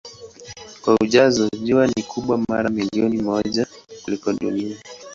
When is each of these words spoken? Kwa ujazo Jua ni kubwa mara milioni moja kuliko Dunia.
Kwa 0.81 0.97
ujazo 1.01 1.49
Jua 1.63 1.87
ni 1.87 2.03
kubwa 2.03 2.37
mara 2.49 2.69
milioni 2.69 3.21
moja 3.21 3.67
kuliko 4.03 4.33
Dunia. 4.33 4.77